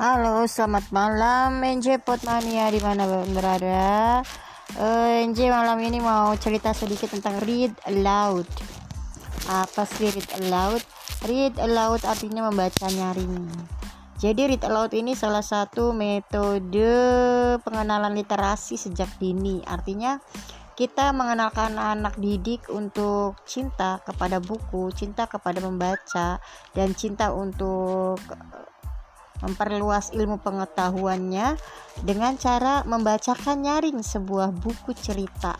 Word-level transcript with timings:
Halo, 0.00 0.48
selamat 0.48 0.96
malam 0.96 1.60
NJ 1.60 2.00
Potmania 2.00 2.72
di 2.72 2.80
mana 2.80 3.04
berada. 3.36 4.24
Uh, 4.80 5.20
eh, 5.20 5.28
NJ 5.28 5.52
malam 5.52 5.76
ini 5.76 6.00
mau 6.00 6.32
cerita 6.40 6.72
sedikit 6.72 7.12
tentang 7.12 7.36
read 7.44 7.68
aloud. 7.84 8.48
Apa 9.44 9.84
sih 9.84 10.08
read 10.08 10.24
aloud? 10.40 10.80
Read 11.28 11.60
aloud 11.60 12.00
artinya 12.08 12.48
membaca 12.48 12.88
nyaring. 12.88 13.44
Jadi 14.16 14.56
read 14.56 14.64
aloud 14.64 14.96
ini 14.96 15.12
salah 15.12 15.44
satu 15.44 15.92
metode 15.92 16.96
pengenalan 17.60 18.16
literasi 18.16 18.80
sejak 18.80 19.20
dini. 19.20 19.60
Artinya 19.68 20.16
kita 20.80 21.12
mengenalkan 21.12 21.76
anak 21.76 22.16
didik 22.16 22.72
untuk 22.72 23.36
cinta 23.44 24.00
kepada 24.00 24.40
buku, 24.40 24.96
cinta 24.96 25.28
kepada 25.28 25.60
membaca, 25.60 26.40
dan 26.72 26.96
cinta 26.96 27.36
untuk 27.36 28.16
memperluas 29.40 30.12
ilmu 30.12 30.40
pengetahuannya 30.40 31.56
dengan 32.04 32.36
cara 32.36 32.84
membacakan 32.84 33.64
nyaring 33.64 34.00
sebuah 34.00 34.52
buku 34.52 34.92
cerita. 34.96 35.56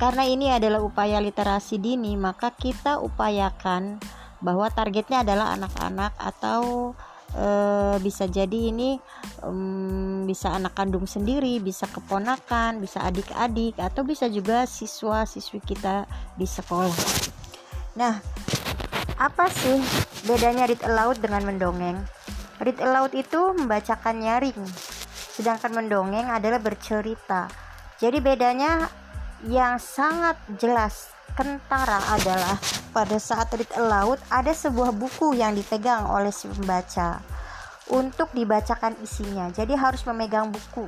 Karena 0.00 0.24
ini 0.24 0.48
adalah 0.48 0.80
upaya 0.80 1.20
literasi 1.20 1.76
dini, 1.76 2.16
maka 2.16 2.56
kita 2.56 3.04
upayakan 3.04 4.00
bahwa 4.40 4.72
targetnya 4.72 5.20
adalah 5.20 5.52
anak-anak 5.52 6.16
atau 6.16 6.92
e, 7.36 7.46
bisa 8.00 8.24
jadi 8.24 8.72
ini 8.72 8.96
um, 9.44 10.24
bisa 10.24 10.56
anak 10.56 10.72
kandung 10.72 11.04
sendiri, 11.04 11.60
bisa 11.60 11.84
keponakan, 11.84 12.80
bisa 12.80 13.04
adik-adik 13.04 13.76
atau 13.76 14.00
bisa 14.00 14.24
juga 14.32 14.64
siswa-siswi 14.64 15.60
kita 15.60 16.08
di 16.32 16.48
sekolah. 16.48 16.96
Nah, 18.00 18.24
apa 19.20 19.52
sih 19.52 19.84
bedanya 20.24 20.64
read 20.64 20.80
aloud 20.80 21.20
dengan 21.20 21.44
mendongeng? 21.44 22.00
Read 22.60 22.76
aloud 22.76 23.16
itu 23.16 23.40
membacakan 23.56 24.20
nyaring, 24.20 24.60
sedangkan 25.32 25.72
mendongeng 25.80 26.28
adalah 26.28 26.60
bercerita. 26.60 27.48
Jadi 27.96 28.20
bedanya 28.20 28.84
yang 29.48 29.80
sangat 29.80 30.36
jelas 30.60 31.08
kentara 31.32 32.04
adalah 32.12 32.60
pada 32.92 33.16
saat 33.16 33.48
read 33.56 33.70
aloud 33.80 34.20
ada 34.28 34.52
sebuah 34.52 34.92
buku 34.92 35.40
yang 35.40 35.56
dipegang 35.56 36.04
oleh 36.04 36.28
si 36.28 36.52
pembaca 36.52 37.24
untuk 37.88 38.28
dibacakan 38.36 38.92
isinya. 39.00 39.48
Jadi 39.48 39.72
harus 39.72 40.04
memegang 40.04 40.52
buku. 40.52 40.84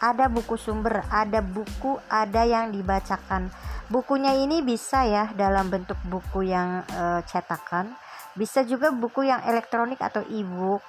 Ada 0.00 0.32
buku 0.32 0.56
sumber, 0.56 1.04
ada 1.12 1.44
buku, 1.44 2.00
ada 2.08 2.42
yang 2.42 2.72
dibacakan 2.72 3.52
bukunya 3.92 4.32
ini 4.32 4.64
bisa 4.64 5.04
ya 5.04 5.28
dalam 5.36 5.68
bentuk 5.68 6.00
buku 6.08 6.48
yang 6.48 6.80
e, 6.88 7.20
cetakan 7.28 7.92
bisa 8.32 8.64
juga 8.64 8.88
buku 8.88 9.28
yang 9.28 9.44
elektronik 9.44 10.00
atau 10.00 10.24
e-book 10.32 10.80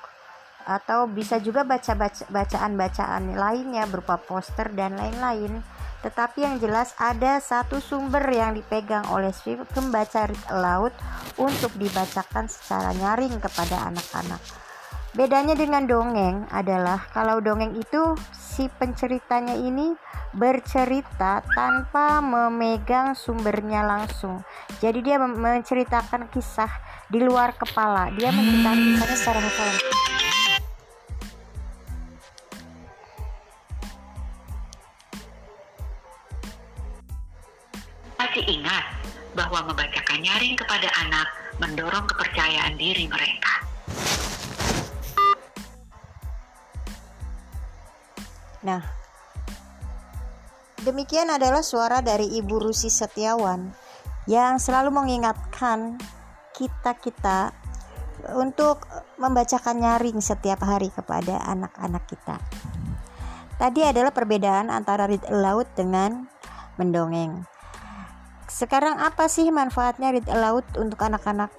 atau 0.64 1.06
bisa 1.10 1.40
juga 1.40 1.68
baca 1.68 1.94
bacaan-bacaan 2.32 3.36
lainnya 3.36 3.84
berupa 3.88 4.20
poster 4.20 4.72
dan 4.72 4.96
lain-lain 4.96 5.64
tetapi 6.04 6.44
yang 6.44 6.56
jelas 6.60 6.92
ada 7.00 7.40
satu 7.40 7.80
sumber 7.80 8.28
yang 8.28 8.52
dipegang 8.52 9.08
oleh 9.08 9.32
si 9.32 9.56
pembaca 9.72 10.28
aloud 10.52 10.92
untuk 11.40 11.72
dibacakan 11.80 12.52
secara 12.52 12.92
nyaring 12.92 13.40
kepada 13.40 13.88
anak-anak 13.88 14.42
bedanya 15.14 15.56
dengan 15.56 15.86
dongeng 15.86 16.50
adalah 16.50 17.08
kalau 17.14 17.40
dongeng 17.40 17.78
itu 17.80 18.18
si 18.34 18.66
penceritanya 18.70 19.58
ini 19.58 19.94
bercerita 20.34 21.46
tanpa 21.54 22.18
memegang 22.20 23.14
sumbernya 23.14 23.86
langsung. 23.86 24.42
Jadi 24.82 25.06
dia 25.06 25.22
menceritakan 25.22 26.28
kisah 26.34 26.70
di 27.10 27.22
luar 27.22 27.54
kepala. 27.54 28.10
Dia 28.18 28.34
menceritakan 28.34 28.78
kisahnya 28.82 29.18
secara 29.18 29.40
hafalan. 29.40 30.23
Ingat 38.48 38.86
bahwa 39.34 39.66
membacakan 39.72 40.20
nyaring 40.22 40.56
kepada 40.60 40.90
anak 41.04 41.28
mendorong 41.58 42.06
kepercayaan 42.10 42.76
diri 42.78 43.06
mereka. 43.10 43.54
Nah, 48.64 49.04
Demikian 50.84 51.32
adalah 51.32 51.64
suara 51.64 52.04
dari 52.04 52.28
Ibu 52.44 52.60
Rusi 52.60 52.92
Setiawan 52.92 53.72
yang 54.28 54.60
selalu 54.60 54.92
mengingatkan 54.92 55.96
kita-kita 56.52 57.56
untuk 58.36 58.84
membacakan 59.16 59.80
nyaring 59.80 60.20
setiap 60.20 60.60
hari 60.60 60.92
kepada 60.92 61.40
anak-anak 61.48 62.04
kita. 62.04 62.36
Tadi 63.56 63.80
adalah 63.80 64.12
perbedaan 64.12 64.68
antara 64.68 65.08
read 65.08 65.24
aloud 65.32 65.72
dengan 65.72 66.28
mendongeng. 66.76 67.48
Sekarang 68.54 69.02
apa 69.02 69.26
sih 69.26 69.50
manfaatnya 69.50 70.14
read 70.14 70.30
aloud 70.30 70.66
untuk 70.78 71.02
anak-anak? 71.02 71.50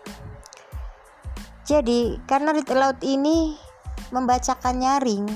Jadi, 1.66 2.22
karena 2.30 2.54
read 2.54 2.70
aloud 2.70 3.02
ini 3.02 3.58
membacakan 4.14 4.78
nyaring 4.78 5.26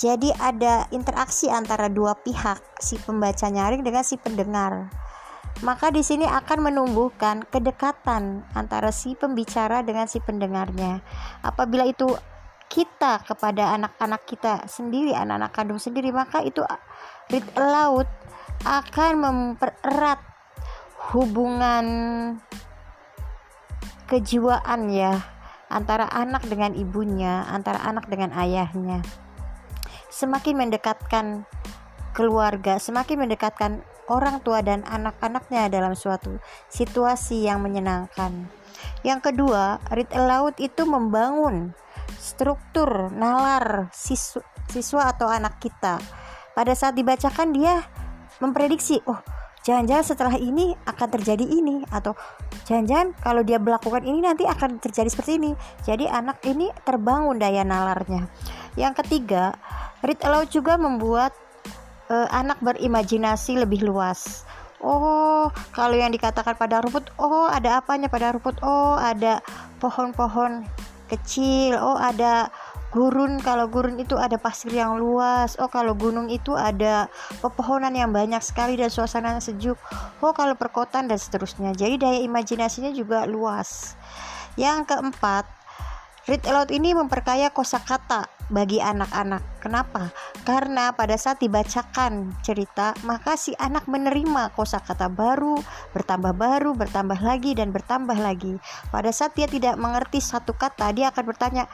jadi 0.00 0.32
ada 0.40 0.88
interaksi 0.96 1.52
antara 1.52 1.92
dua 1.92 2.16
pihak, 2.16 2.80
si 2.80 2.96
pembaca 2.96 3.52
nyaring 3.52 3.84
dengan 3.84 4.00
si 4.00 4.16
pendengar. 4.16 4.88
Maka 5.60 5.92
di 5.92 6.00
sini 6.00 6.24
akan 6.24 6.72
menumbuhkan 6.72 7.44
kedekatan 7.44 8.48
antara 8.56 8.96
si 8.96 9.12
pembicara 9.12 9.84
dengan 9.84 10.08
si 10.08 10.16
pendengarnya. 10.24 11.04
Apabila 11.44 11.84
itu 11.84 12.16
kita 12.72 13.20
kepada 13.28 13.76
anak-anak 13.76 14.24
kita 14.24 14.64
sendiri, 14.64 15.12
anak-anak 15.12 15.52
kandung 15.52 15.76
sendiri, 15.76 16.08
maka 16.16 16.40
itu 16.40 16.64
read 17.28 17.44
aloud 17.60 18.08
akan 18.64 19.12
mempererat 19.20 20.29
hubungan 21.10 21.86
kejiwaan 24.06 24.90
ya 24.90 25.22
antara 25.70 26.10
anak 26.10 26.46
dengan 26.46 26.74
ibunya, 26.74 27.46
antara 27.46 27.78
anak 27.86 28.10
dengan 28.10 28.34
ayahnya 28.34 29.02
semakin 30.10 30.66
mendekatkan 30.66 31.46
keluarga, 32.12 32.76
semakin 32.82 33.24
mendekatkan 33.24 33.80
orang 34.10 34.42
tua 34.42 34.60
dan 34.60 34.82
anak-anaknya 34.82 35.70
dalam 35.70 35.94
suatu 35.94 36.42
situasi 36.66 37.46
yang 37.46 37.62
menyenangkan. 37.62 38.50
Yang 39.06 39.32
kedua, 39.32 39.78
read 39.94 40.10
aloud 40.10 40.58
itu 40.58 40.82
membangun 40.84 41.72
struktur 42.18 43.08
nalar 43.14 43.88
siswa, 43.94 44.42
siswa 44.66 45.14
atau 45.14 45.30
anak 45.30 45.62
kita. 45.62 46.02
Pada 46.52 46.74
saat 46.74 46.98
dibacakan 46.98 47.54
dia 47.54 47.86
memprediksi, 48.42 48.98
oh 49.06 49.39
jangan-jangan 49.66 50.04
setelah 50.04 50.36
ini 50.40 50.72
akan 50.88 51.08
terjadi 51.20 51.44
ini 51.44 51.84
atau 51.92 52.16
jangan-jangan 52.64 53.12
kalau 53.20 53.42
dia 53.44 53.60
melakukan 53.60 54.02
ini 54.04 54.24
nanti 54.24 54.48
akan 54.48 54.80
terjadi 54.80 55.08
seperti 55.12 55.36
ini. 55.36 55.52
Jadi 55.84 56.08
anak 56.08 56.40
ini 56.48 56.72
terbangun 56.84 57.36
daya 57.36 57.64
nalarnya. 57.64 58.28
Yang 58.78 59.04
ketiga, 59.04 59.52
Read 60.00 60.20
aloud 60.24 60.48
juga 60.48 60.80
membuat 60.80 61.36
uh, 62.08 62.28
anak 62.32 62.56
berimajinasi 62.64 63.60
lebih 63.60 63.84
luas. 63.84 64.48
Oh, 64.80 65.52
kalau 65.76 65.92
yang 65.92 66.08
dikatakan 66.08 66.56
pada 66.56 66.80
rumput, 66.80 67.12
oh 67.20 67.44
ada 67.52 67.84
apanya 67.84 68.08
pada 68.08 68.32
rumput? 68.32 68.56
Oh, 68.64 68.96
ada 68.96 69.44
pohon-pohon 69.76 70.64
kecil. 71.12 71.76
Oh, 71.76 72.00
ada 72.00 72.48
gurun. 72.90 73.38
Kalau 73.40 73.70
gurun 73.70 73.96
itu 73.98 74.18
ada 74.18 74.36
pasir 74.36 74.74
yang 74.74 74.98
luas. 74.98 75.56
Oh, 75.62 75.70
kalau 75.70 75.94
gunung 75.94 76.28
itu 76.28 76.54
ada 76.54 77.06
pepohonan 77.40 77.94
yang 77.94 78.10
banyak 78.10 78.42
sekali 78.42 78.74
dan 78.76 78.90
suasana 78.90 79.38
sejuk. 79.38 79.78
Oh, 80.20 80.34
kalau 80.34 80.54
perkotaan 80.58 81.06
dan 81.06 81.18
seterusnya. 81.18 81.72
Jadi 81.72 81.96
daya 82.02 82.20
imajinasinya 82.22 82.90
juga 82.90 83.24
luas. 83.24 83.94
Yang 84.58 84.90
keempat, 84.90 85.46
read 86.26 86.42
aloud 86.44 86.70
ini 86.74 86.92
memperkaya 86.92 87.54
kosakata 87.54 88.26
bagi 88.50 88.82
anak-anak. 88.82 89.62
Kenapa? 89.62 90.10
Karena 90.42 90.90
pada 90.90 91.14
saat 91.14 91.38
dibacakan 91.38 92.34
cerita, 92.42 92.92
maka 93.06 93.38
si 93.38 93.54
anak 93.56 93.86
menerima 93.86 94.50
kosakata 94.58 95.06
baru, 95.06 95.62
bertambah 95.94 96.34
baru, 96.34 96.74
bertambah 96.74 97.22
lagi 97.22 97.54
dan 97.54 97.70
bertambah 97.70 98.18
lagi. 98.18 98.58
Pada 98.90 99.14
saat 99.14 99.38
dia 99.38 99.46
tidak 99.46 99.78
mengerti 99.78 100.18
satu 100.18 100.52
kata, 100.52 100.90
dia 100.90 101.14
akan 101.14 101.24
bertanya. 101.24 101.64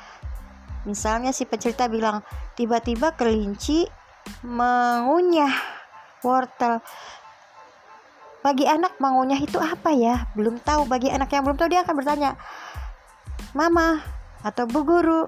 Misalnya 0.86 1.34
si 1.34 1.44
pencerita 1.44 1.90
bilang, 1.90 2.22
tiba-tiba 2.54 3.12
kelinci 3.18 3.84
mengunyah 4.46 5.52
wortel. 6.22 6.78
Bagi 8.46 8.64
anak 8.70 9.02
mengunyah 9.02 9.42
itu 9.42 9.58
apa 9.58 9.90
ya? 9.90 10.30
Belum 10.38 10.62
tahu. 10.62 10.86
Bagi 10.86 11.10
anak 11.10 11.34
yang 11.34 11.42
belum 11.42 11.58
tahu 11.58 11.66
dia 11.66 11.82
akan 11.82 11.94
bertanya, 11.98 12.38
"Mama 13.58 13.98
atau 14.46 14.70
Bu 14.70 14.86
Guru, 14.86 15.26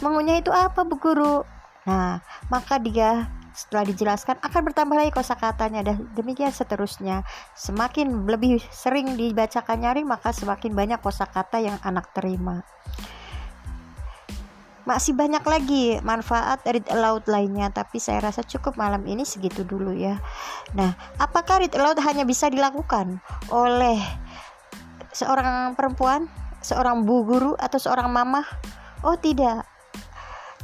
mengunyah 0.00 0.40
itu 0.40 0.50
apa 0.54 0.86
bu 0.86 0.96
guru 0.96 1.42
nah 1.84 2.20
maka 2.52 2.76
dia 2.78 3.26
setelah 3.50 3.84
dijelaskan 3.88 4.38
akan 4.40 4.60
bertambah 4.70 4.96
lagi 4.96 5.12
kosakatanya 5.12 5.80
dan 5.82 5.96
demikian 6.14 6.52
seterusnya 6.54 7.26
semakin 7.56 8.28
lebih 8.28 8.62
sering 8.70 9.18
dibacakan 9.18 9.82
nyaring 9.84 10.06
maka 10.06 10.30
semakin 10.30 10.72
banyak 10.72 11.00
kosakata 11.02 11.58
yang 11.58 11.76
anak 11.82 12.12
terima 12.14 12.62
masih 14.88 15.12
banyak 15.12 15.44
lagi 15.44 16.00
manfaat 16.00 16.64
read 16.64 16.86
aloud 16.88 17.24
lainnya 17.28 17.68
tapi 17.68 18.00
saya 18.00 18.24
rasa 18.24 18.40
cukup 18.44 18.80
malam 18.80 19.04
ini 19.04 19.24
segitu 19.24 19.64
dulu 19.64 19.92
ya. 19.92 20.18
Nah 20.76 20.96
apakah 21.20 21.64
read 21.64 21.74
aloud 21.76 22.00
hanya 22.00 22.24
bisa 22.24 22.48
dilakukan 22.48 23.20
oleh 23.52 24.00
seorang 25.12 25.74
perempuan 25.76 26.30
seorang 26.60 27.04
bu 27.08 27.24
guru 27.24 27.52
atau 27.56 27.76
seorang 27.80 28.08
mama 28.08 28.44
oh 29.04 29.16
tidak. 29.16 29.68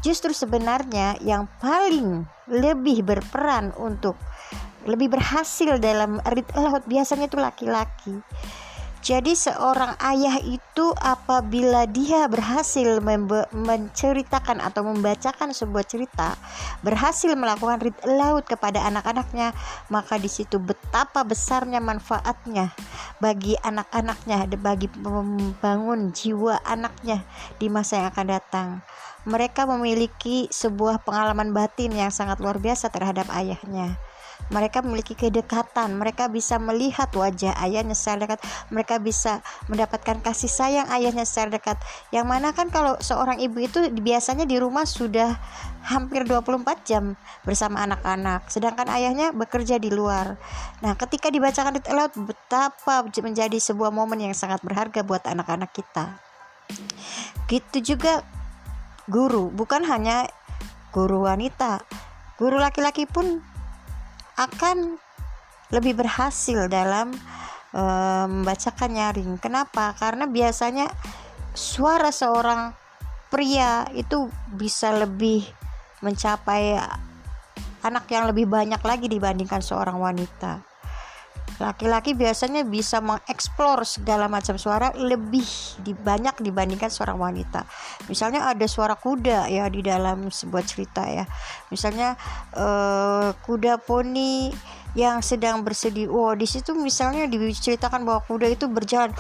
Justru 0.04 0.30
sebenarnya 0.30 1.18
yang 1.24 1.50
paling 1.58 2.24
lebih 2.46 3.02
berperan 3.02 3.74
untuk 3.80 4.14
lebih 4.86 5.10
berhasil 5.10 5.82
dalam 5.82 6.22
read 6.30 6.46
aloud 6.54 6.86
biasanya 6.86 7.26
itu 7.26 7.38
laki-laki 7.42 8.14
jadi 9.06 9.38
seorang 9.38 9.94
ayah 10.02 10.42
itu 10.42 10.90
apabila 10.98 11.86
dia 11.86 12.26
berhasil 12.26 12.98
menceritakan 13.54 14.58
atau 14.58 14.82
membacakan 14.82 15.54
sebuah 15.54 15.86
cerita, 15.86 16.34
berhasil 16.82 17.30
melakukan 17.38 17.86
read 17.86 17.94
aloud 18.02 18.42
kepada 18.50 18.82
anak-anaknya, 18.82 19.54
maka 19.94 20.18
di 20.18 20.26
situ 20.26 20.58
betapa 20.58 21.22
besarnya 21.22 21.78
manfaatnya 21.78 22.74
bagi 23.22 23.54
anak-anaknya, 23.62 24.50
bagi 24.58 24.90
membangun 24.98 26.10
jiwa 26.10 26.58
anaknya 26.66 27.22
di 27.62 27.70
masa 27.70 28.02
yang 28.02 28.10
akan 28.10 28.26
datang. 28.26 28.68
Mereka 29.22 29.70
memiliki 29.70 30.50
sebuah 30.50 31.06
pengalaman 31.06 31.54
batin 31.54 31.94
yang 31.94 32.10
sangat 32.10 32.42
luar 32.42 32.58
biasa 32.58 32.90
terhadap 32.90 33.30
ayahnya 33.30 33.94
mereka 34.48 34.78
memiliki 34.84 35.18
kedekatan. 35.18 35.98
Mereka 35.98 36.30
bisa 36.30 36.56
melihat 36.62 37.10
wajah 37.10 37.56
ayahnya 37.62 37.98
secara 37.98 38.26
dekat. 38.26 38.40
Mereka 38.70 39.02
bisa 39.02 39.42
mendapatkan 39.66 40.22
kasih 40.22 40.50
sayang 40.50 40.86
ayahnya 40.92 41.26
secara 41.26 41.50
dekat. 41.58 41.76
Yang 42.14 42.26
mana 42.26 42.54
kan 42.54 42.70
kalau 42.70 42.94
seorang 43.02 43.42
ibu 43.42 43.58
itu 43.58 43.90
biasanya 43.90 44.46
di 44.46 44.56
rumah 44.62 44.86
sudah 44.86 45.34
hampir 45.86 46.26
24 46.26 46.82
jam 46.82 47.14
bersama 47.46 47.86
anak-anak 47.86 48.50
sedangkan 48.50 48.90
ayahnya 48.90 49.30
bekerja 49.30 49.78
di 49.78 49.94
luar. 49.94 50.34
Nah 50.82 50.98
ketika 50.98 51.30
dibacakan 51.30 51.78
di 51.78 51.80
aloud 51.86 52.14
betapa 52.14 53.06
menjadi 53.06 53.58
sebuah 53.58 53.94
momen 53.94 54.30
yang 54.30 54.34
sangat 54.34 54.62
berharga 54.66 55.06
buat 55.06 55.22
anak-anak 55.26 55.70
kita. 55.70 56.18
Gitu 57.46 57.94
juga 57.94 58.26
guru 59.06 59.50
bukan 59.54 59.86
hanya 59.86 60.26
guru 60.90 61.26
wanita. 61.26 61.86
Guru 62.36 62.58
laki-laki 62.60 63.06
pun 63.06 63.40
akan 64.36 65.00
lebih 65.74 65.98
berhasil 65.98 66.70
dalam 66.70 67.10
uh, 67.74 68.26
membacakan 68.30 68.90
nyaring. 68.94 69.30
Kenapa? 69.42 69.96
Karena 69.98 70.28
biasanya 70.30 70.86
suara 71.56 72.12
seorang 72.12 72.70
pria 73.32 73.88
itu 73.96 74.30
bisa 74.54 74.94
lebih 74.94 75.42
mencapai 76.04 76.78
anak 77.82 78.06
yang 78.12 78.28
lebih 78.30 78.46
banyak 78.46 78.78
lagi 78.82 79.06
dibandingkan 79.10 79.64
seorang 79.64 79.98
wanita. 79.98 80.75
Laki-laki 81.56 82.12
biasanya 82.12 82.68
bisa 82.68 83.00
mengeksplor 83.00 83.88
segala 83.88 84.28
macam 84.28 84.60
suara 84.60 84.92
lebih 84.92 85.46
banyak 86.04 86.44
dibandingkan 86.44 86.92
seorang 86.92 87.16
wanita. 87.16 87.64
Misalnya 88.12 88.48
ada 88.48 88.68
suara 88.68 88.92
kuda 88.96 89.48
ya 89.48 89.64
di 89.72 89.80
dalam 89.80 90.28
sebuah 90.28 90.64
cerita 90.68 91.08
ya. 91.08 91.24
Misalnya 91.72 92.14
uh, 92.52 93.32
kuda 93.40 93.80
poni 93.80 94.52
yang 94.96 95.20
sedang 95.20 95.60
bersedih. 95.60 96.08
Wow, 96.08 96.32
di 96.40 96.48
situ 96.48 96.72
misalnya 96.72 97.28
diceritakan 97.28 98.08
bahwa 98.08 98.24
kuda 98.24 98.48
itu 98.48 98.64
berjalan 98.64 99.12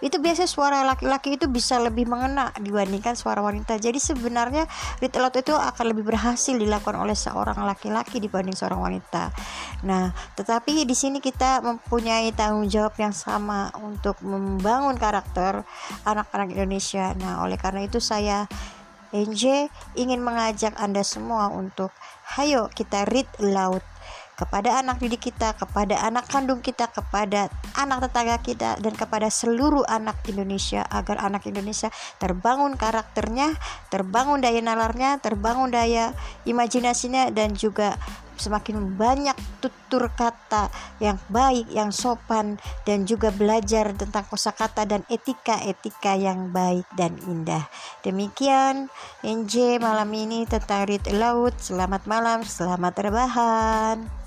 Itu 0.00 0.16
biasanya 0.16 0.48
suara 0.48 0.80
laki-laki 0.88 1.36
itu 1.36 1.44
bisa 1.52 1.76
lebih 1.76 2.08
mengena 2.08 2.48
dibandingkan 2.56 3.12
suara 3.12 3.44
wanita. 3.44 3.76
Jadi 3.76 4.00
sebenarnya 4.00 4.64
ritual 5.04 5.28
itu 5.28 5.52
akan 5.52 5.84
lebih 5.92 6.08
berhasil 6.08 6.56
dilakukan 6.56 6.96
oleh 6.96 7.12
seorang 7.12 7.60
laki-laki 7.68 8.16
dibanding 8.16 8.56
seorang 8.56 8.80
wanita. 8.80 9.36
Nah, 9.84 10.16
tetapi 10.32 10.88
di 10.88 10.96
sini 10.96 11.20
kita 11.20 11.60
mempunyai 11.60 12.32
tanggung 12.32 12.72
jawab 12.72 12.96
yang 12.96 13.12
sama 13.12 13.68
untuk 13.84 14.16
membangun 14.24 14.96
karakter 14.96 15.60
anak-anak 16.08 16.56
Indonesia. 16.56 17.12
Nah, 17.20 17.44
oleh 17.44 17.60
karena 17.60 17.84
itu 17.84 18.00
saya 18.00 18.48
NJ 19.12 19.68
ingin 19.94 20.24
mengajak 20.24 20.72
Anda 20.80 21.04
semua 21.04 21.52
untuk 21.52 21.92
hayo 22.36 22.72
kita 22.72 23.06
read 23.06 23.28
aloud 23.38 23.84
kepada 24.36 24.78
anak 24.78 25.00
didik 25.00 25.32
kita, 25.32 25.56
kepada 25.56 25.98
anak 26.04 26.28
kandung 26.28 26.60
kita, 26.60 26.86
kepada 26.92 27.48
anak 27.74 28.06
tetangga 28.06 28.36
kita 28.44 28.70
dan 28.78 28.92
kepada 28.92 29.32
seluruh 29.32 29.82
anak 29.88 30.20
Indonesia 30.28 30.84
agar 30.92 31.18
anak 31.24 31.48
Indonesia 31.48 31.88
terbangun 32.20 32.76
karakternya, 32.76 33.56
terbangun 33.88 34.44
daya 34.44 34.60
nalarnya, 34.60 35.18
terbangun 35.18 35.72
daya 35.72 36.12
imajinasinya 36.44 37.32
dan 37.32 37.56
juga 37.56 37.96
semakin 38.36 39.00
banyak 39.00 39.36
tutur 39.64 40.12
kata 40.12 40.68
yang 41.00 41.16
baik, 41.32 41.66
yang 41.72 41.90
sopan 41.90 42.60
dan 42.84 43.08
juga 43.08 43.32
belajar 43.32 43.96
tentang 43.96 44.28
kosakata 44.28 44.84
dan 44.84 45.02
etika-etika 45.08 46.14
yang 46.14 46.52
baik 46.52 46.84
dan 46.94 47.16
indah. 47.24 47.64
Demikian 48.04 48.92
NJ 49.24 49.80
malam 49.80 50.12
ini 50.12 50.44
tentang 50.44 50.86
Read 50.86 51.08
Aloud. 51.08 51.56
Selamat 51.58 52.04
malam, 52.04 52.44
selamat 52.44 52.94
rebahan. 53.00 54.25